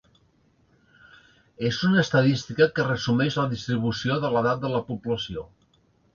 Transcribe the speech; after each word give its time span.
És 1.69 1.77
una 1.87 1.99
estadística 2.05 2.69
que 2.79 2.87
resumeix 2.89 3.39
la 3.41 3.47
distribució 3.53 4.19
de 4.27 4.33
l'edat 4.37 4.65
de 4.67 4.75
la 4.75 4.83
població. 4.91 5.47